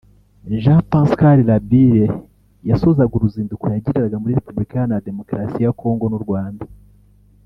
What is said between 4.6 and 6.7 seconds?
Iharanira Demukarasi ya Congo n’u Rwanda